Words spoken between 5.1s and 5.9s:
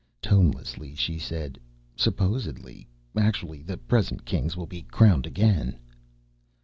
again."